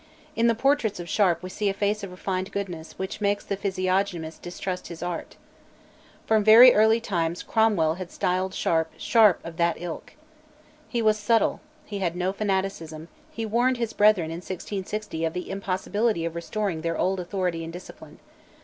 In 0.35 0.47
the 0.47 0.55
portraits 0.55 0.99
of 0.99 1.07
Sharp 1.07 1.43
we 1.43 1.51
see 1.51 1.69
a 1.69 1.75
face 1.75 2.01
of 2.01 2.09
refined 2.09 2.51
goodness 2.51 2.97
which 2.97 3.21
makes 3.21 3.45
the 3.45 3.55
physiognomist 3.55 4.41
distrust 4.41 4.87
his 4.87 5.03
art. 5.03 5.35
From 6.25 6.43
very 6.43 6.73
early 6.73 6.99
times 6.99 7.43
Cromwell 7.43 7.93
had 7.99 8.09
styled 8.09 8.55
Sharp 8.55 8.91
"Sharp 8.97 9.39
of 9.45 9.57
that 9.57 9.79
ilk." 9.79 10.13
He 10.89 11.03
was 11.03 11.19
subtle, 11.19 11.61
he 11.85 11.99
had 11.99 12.15
no 12.15 12.33
fanaticism, 12.33 13.09
he 13.29 13.45
warned 13.45 13.77
his 13.77 13.93
brethren 13.93 14.31
in 14.31 14.37
1660 14.37 15.23
of 15.23 15.33
the 15.33 15.51
impossibility 15.51 16.25
of 16.25 16.33
restoring 16.33 16.81
their 16.81 16.97
old 16.97 17.19
authority 17.19 17.63
and 17.63 17.71
discipline. 17.71 18.17